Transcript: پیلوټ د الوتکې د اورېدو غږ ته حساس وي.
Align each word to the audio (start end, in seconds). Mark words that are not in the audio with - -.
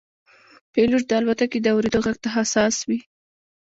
پیلوټ 0.73 1.03
د 1.07 1.11
الوتکې 1.19 1.59
د 1.61 1.67
اورېدو 1.73 1.99
غږ 2.05 2.17
ته 2.23 2.29
حساس 2.35 2.75
وي. 2.87 2.99